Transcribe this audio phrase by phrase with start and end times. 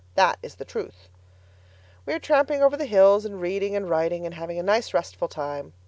[0.15, 1.09] That is the truth.
[2.07, 5.27] We are tramping over the hills and reading and writing, and having a nice, restful
[5.27, 5.73] time.